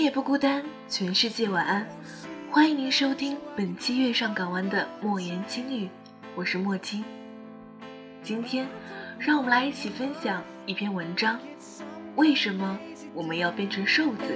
[0.00, 1.86] 今夜不孤单，全世界晚安。
[2.50, 5.90] 欢迎您收听本期月上港湾的莫言轻语，
[6.34, 7.04] 我是莫青。
[8.22, 8.66] 今天，
[9.18, 11.38] 让我们来一起分享一篇文章：
[12.16, 12.80] 为什么
[13.12, 14.34] 我们要变成瘦子？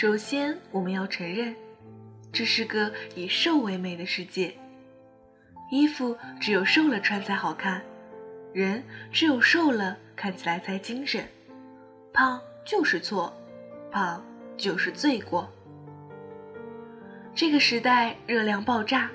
[0.00, 1.56] 首先我们要承认，
[2.32, 4.54] 这是个以瘦为美的世界。
[5.72, 7.82] 衣服只有瘦了穿才好看，
[8.52, 11.26] 人只有瘦了看起来才精神。
[12.12, 13.36] 胖就是错，
[13.90, 14.24] 胖
[14.56, 15.52] 就是罪过。
[17.34, 19.10] 这个时代热量爆炸，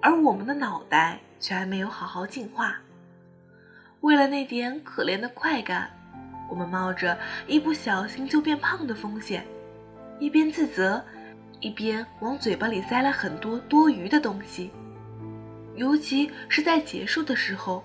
[0.00, 2.80] 而我们的脑袋却还没有好好进化。
[4.02, 5.90] 为了那点可怜的快感。
[6.48, 9.44] 我们冒着一不小心就变胖的风险，
[10.22, 11.04] 一边自责，
[11.58, 14.70] 一边往嘴巴里塞了很多多余的东西。
[15.74, 17.82] 尤其是在结束的时候，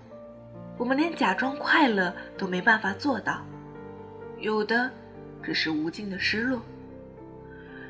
[0.78, 3.44] 我们连假装快乐都没办法做到，
[4.38, 4.92] 有的
[5.42, 6.62] 只是无尽的失落，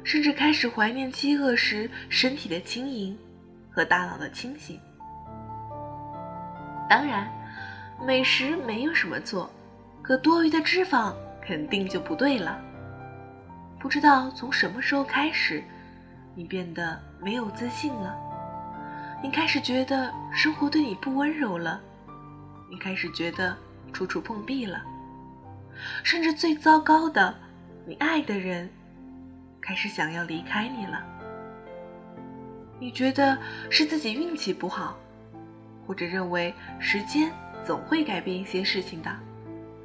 [0.01, 3.19] 甚至开始怀念饥饿时身体的轻盈
[3.69, 4.79] 和大脑的清醒。
[6.89, 7.29] 当然，
[8.01, 9.51] 美食没有什么错。
[10.01, 12.61] 可多余的脂肪肯定就不对了。
[13.79, 15.63] 不知道从什么时候开始，
[16.35, 18.17] 你变得没有自信了，
[19.23, 21.79] 你开始觉得生活对你不温柔了，
[22.69, 23.55] 你开始觉得
[23.93, 24.83] 处处碰壁了，
[26.03, 27.33] 甚至最糟糕的，
[27.85, 28.69] 你爱的人
[29.61, 31.03] 开始想要离开你了。
[32.79, 33.37] 你觉得
[33.69, 34.97] 是自己运气不好，
[35.85, 37.31] 或者认为时间
[37.63, 39.15] 总会改变一些事情的。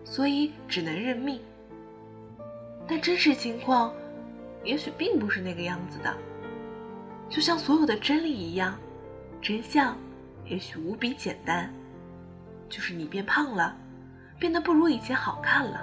[0.04, 1.40] 所以只能认命，
[2.86, 3.92] 但真实情况
[4.64, 6.14] 也许并不是那个样子的。
[7.28, 8.78] 就像所有的真理一样，
[9.40, 9.96] 真相
[10.44, 11.72] 也许无比简单，
[12.68, 13.74] 就是你变胖了，
[14.38, 15.80] 变得不如以前好看了。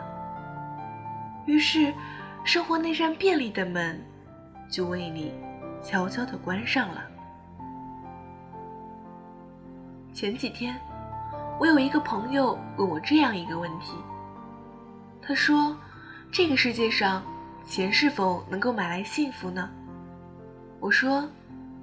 [1.47, 1.91] 于是，
[2.43, 3.99] 生活那扇便利的门
[4.69, 5.33] 就为你
[5.81, 7.03] 悄悄地关上了。
[10.13, 10.79] 前几天，
[11.59, 13.93] 我有一个朋友问我这样一个问题。
[15.21, 15.75] 他说
[16.31, 17.23] ：“这个世界上，
[17.65, 19.69] 钱是否能够买来幸福呢？”
[20.79, 21.27] 我说：“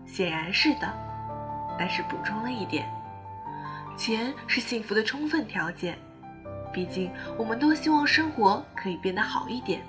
[0.07, 0.93] 显然是的，
[1.79, 2.89] 但是补充了一点，
[3.97, 5.99] 钱是幸福的充分条件。
[6.73, 9.83] 毕竟，我们都希望生活可以变得好一点，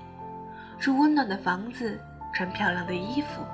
[0.79, 1.99] 住温暖的房子，
[2.33, 3.45] 穿漂亮的衣服，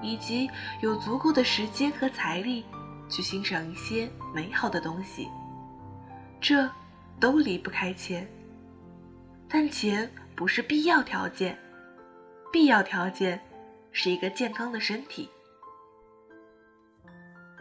[0.00, 0.48] 以及
[0.80, 2.64] 有足够的时间和财力
[3.10, 5.28] 去欣赏一些美好的东西。
[6.40, 6.70] 这
[7.18, 8.26] 都离不开钱。”
[9.50, 11.58] 但钱不是必要条件，
[12.52, 13.40] 必要条件
[13.90, 15.28] 是一个健康的身体。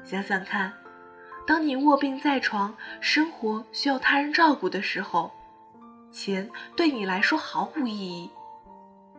[0.04, 0.72] 想想看，
[1.48, 5.32] 当你卧病在床，生活需要他人照顾的时候，
[6.12, 8.30] 钱对你来说毫无意义，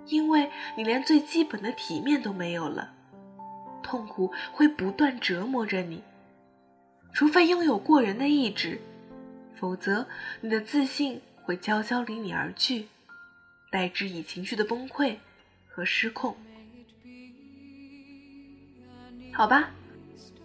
[0.07, 2.93] 因为你连最基本的体面都没有了，
[3.83, 6.05] 痛苦会不断折磨着你。
[7.13, 8.81] 除非拥有过人的意志，
[9.57, 10.07] 否则
[10.43, 11.21] 你的自信。
[11.43, 12.89] 会悄悄离你而去，
[13.71, 15.17] 代之以情绪的崩溃
[15.67, 16.37] 和失控。
[19.33, 19.71] 好吧，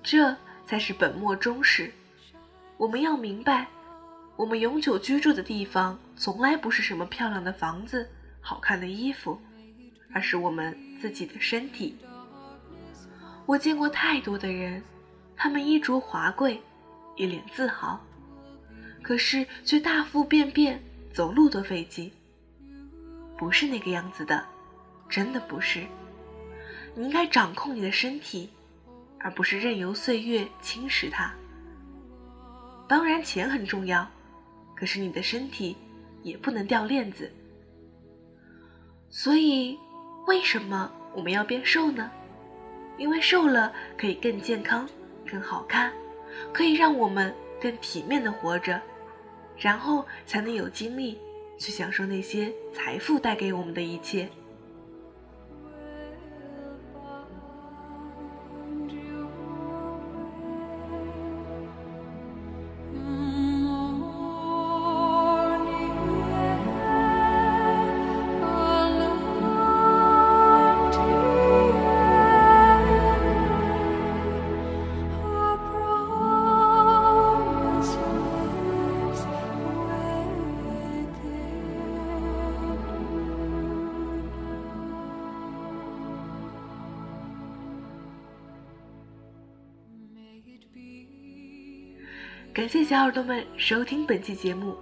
[0.04, 0.36] 这
[0.66, 1.92] 才是本末终始。
[2.78, 3.68] 我们要明白，
[4.36, 8.10] 我们永久居住的地方从来不是什么漂亮的房子、
[8.42, 9.40] 好看的衣服，
[10.12, 11.98] 而是我们自己的身体。
[13.46, 14.84] 我见过太多的人，
[15.36, 16.62] 他们衣着华贵，
[17.16, 18.00] 一脸自豪，
[19.02, 20.81] 可是却大腹便便。
[21.14, 22.12] 走路都费劲，
[23.38, 24.45] 不是那个样子的，
[25.09, 25.85] 真的不是。
[26.95, 28.50] 你应该掌控你的身体，
[29.19, 31.33] 而不是任由岁月侵蚀它。
[32.88, 34.07] 当然，钱很重要，
[34.75, 35.75] 可是你的身体
[36.21, 37.31] 也不能掉链子。
[39.09, 39.80] 所以，
[40.27, 42.12] 为什么我们要变瘦呢？
[42.97, 44.88] 因为瘦了可以更健康、
[45.25, 45.91] 更好看，
[46.53, 48.80] 可以让我们更体面的活着，
[49.57, 51.19] 然后才能有精力
[51.58, 54.30] 去享受那些财富带给我们的一切。
[92.54, 94.78] 感谢小耳朵们收听本期节目。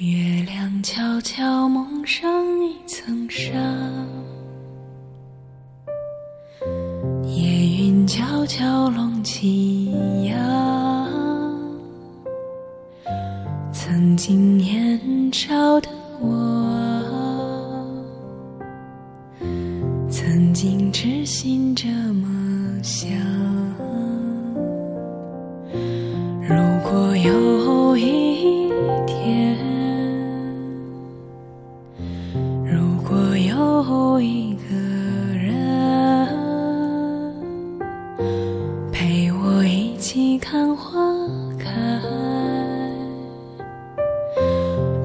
[0.00, 2.30] 月亮悄悄蒙上
[2.62, 3.50] 一层纱，
[7.24, 7.42] 夜
[7.80, 9.90] 云悄悄拢起
[10.26, 11.08] 呀。
[13.72, 15.00] 曾经年
[15.32, 15.88] 少的
[16.20, 16.28] 我，
[20.08, 23.10] 曾经痴心这么想。
[26.40, 26.54] 如
[26.88, 28.70] 果有一
[34.20, 34.74] 一个
[35.36, 36.28] 人
[38.92, 41.00] 陪我一起看花
[41.58, 41.70] 开，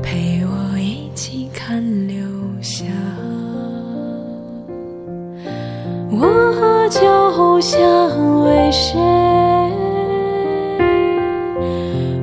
[0.02, 2.26] 陪我一起看流
[2.62, 2.86] 霞，
[6.12, 7.80] 我就想
[8.46, 9.00] 为谁？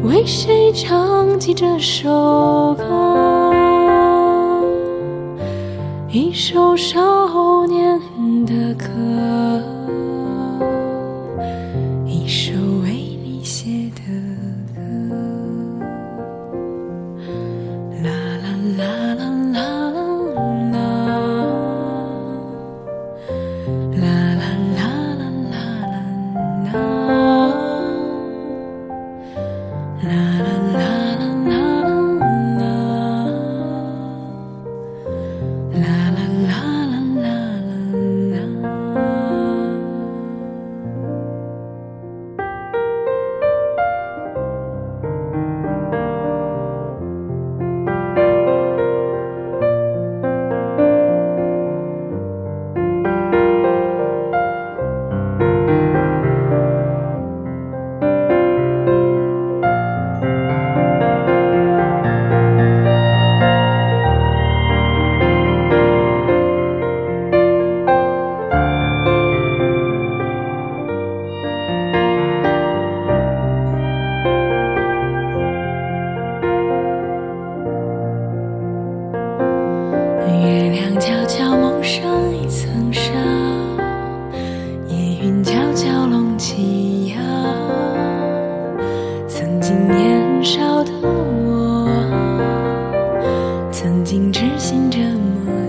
[0.03, 2.70] 为谁唱起这首？
[6.53, 7.10] 受伤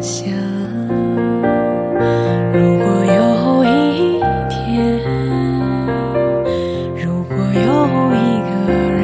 [0.02, 0.32] 想。
[2.54, 5.00] 如果有一天
[6.96, 7.62] 如果有
[8.14, 8.52] 一个
[8.92, 9.00] 人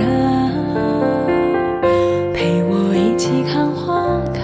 [2.33, 4.41] 陪我一起看花开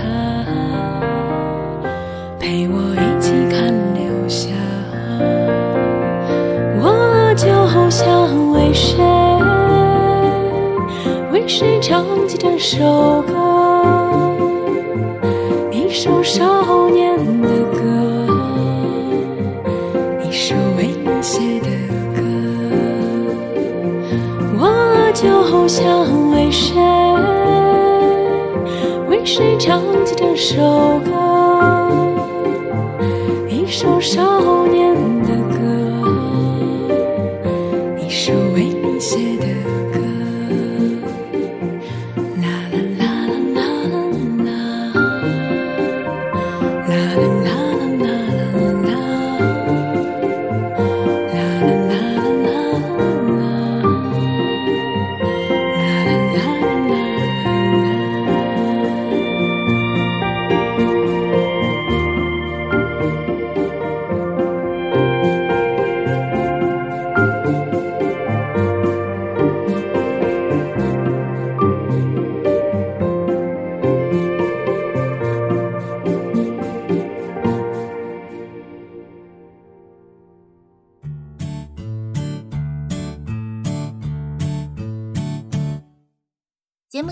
[2.39, 4.51] 陪我一起看柳霞
[6.79, 7.47] 我就
[7.89, 9.03] 想为谁
[11.31, 14.22] 为谁唱起这首歌？
[16.03, 17.79] 一首少年的歌，
[20.21, 21.69] 一首为你写的
[22.13, 22.19] 歌。
[24.59, 24.67] 我
[25.13, 26.75] 就想为谁，
[29.07, 30.57] 为谁唱起这首
[31.05, 31.09] 歌，
[33.47, 34.93] 一首少年
[35.23, 35.55] 的歌，
[37.97, 39.82] 一首为你写的歌。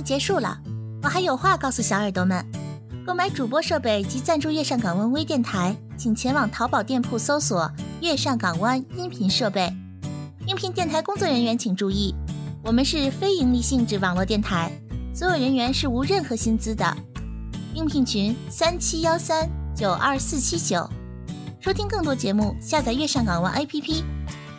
[0.01, 0.57] 结束了，
[1.03, 2.45] 我还有话告诉小耳朵们：
[3.05, 9.71] 购买主播设备及赞助月上港湾微电台，请前往淘宝店铺搜索“月上港湾音频设备”。
[10.47, 12.15] 应聘电台工作人员请注意，
[12.63, 14.71] 我们是非盈利性质网络电台，
[15.13, 16.97] 所有人员是无任何薪资的。
[17.73, 20.89] 应聘群：三七幺三九二四七九。
[21.59, 24.03] 收听更多节目，下载月上港湾 APP，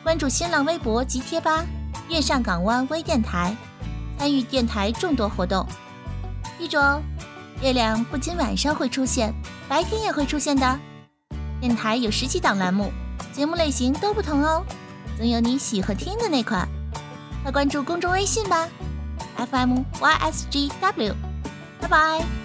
[0.04, 1.64] 关注新浪微博及贴吧
[2.08, 3.56] “月上港湾微电台”。
[4.22, 5.66] 参与电台众多活动，
[6.56, 7.02] 记住哦，
[7.60, 9.34] 月亮不仅晚上会出现，
[9.68, 10.78] 白天也会出现的。
[11.60, 12.92] 电台有十几档栏目，
[13.32, 14.64] 节目类型都不同哦，
[15.18, 16.68] 总有你喜欢听的那款。
[17.42, 18.68] 快关注公众微信吧
[19.38, 21.14] ，FM YSGW，
[21.80, 22.41] 拜拜。